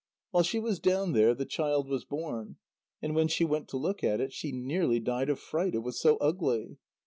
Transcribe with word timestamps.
While 0.31 0.41
she 0.41 0.57
was 0.57 0.79
down 0.79 1.11
there, 1.13 1.35
the 1.35 1.45
child 1.45 1.87
was 1.87 2.05
born. 2.05 2.55
And 3.03 3.13
when 3.13 3.27
she 3.27 3.45
went 3.45 3.67
to 3.67 3.77
look 3.77 4.03
at 4.03 4.19
it, 4.19 4.33
she 4.33 4.51
nearly 4.51 4.99
died 4.99 5.29
of 5.29 5.39
fright, 5.39 5.75
it 5.75 5.83
was 5.83 6.01
so 6.01 6.17
ugly. 6.17 6.79